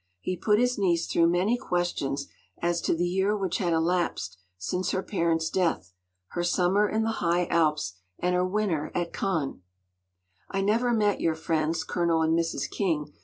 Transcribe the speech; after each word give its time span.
He 0.19 0.35
put 0.35 0.57
his 0.57 0.79
niece 0.79 1.05
through 1.05 1.27
many 1.29 1.59
questions 1.59 2.25
as 2.59 2.81
to 2.81 2.95
the 2.95 3.05
year 3.07 3.37
which 3.37 3.59
had 3.59 3.71
elapsed 3.71 4.39
since 4.57 4.89
her 4.89 5.03
parent’s 5.03 5.51
death; 5.51 5.93
her 6.29 6.43
summer 6.43 6.89
in 6.89 7.03
the 7.03 7.17
high 7.21 7.45
Alps, 7.51 7.93
and 8.17 8.33
her 8.33 8.43
winter 8.43 8.91
at 8.95 9.13
Cannes. 9.13 9.61
“I 10.49 10.61
never 10.61 10.91
met 10.91 11.21
your 11.21 11.35
friends—Colonel 11.35 12.23
and 12.23 12.35
Mrs. 12.35 12.67
King. 12.67 13.13